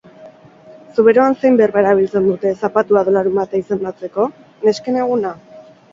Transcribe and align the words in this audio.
Zuberoan 0.95 1.35
zein 1.41 1.59
berba 1.59 1.83
erabiltzen 1.83 2.25
dute 2.29 2.53
zapatua 2.61 3.03
edo 3.07 3.15
larunbata 3.19 3.61
izendatzeko? 3.63 4.27
Nesken 4.67 4.99
eguna? 5.05 5.37